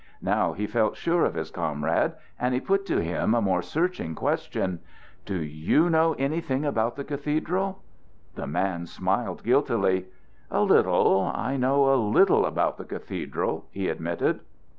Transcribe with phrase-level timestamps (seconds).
[0.23, 4.15] Now he felt sure of his comrade, and he put to him a more searching
[4.15, 4.79] question:
[5.27, 7.83] "Do you know anything about the cathedral?"
[8.33, 10.05] The man smiled guiltily.
[10.49, 11.31] "A little.
[11.35, 14.39] I know a little about the cathedral," he admitted.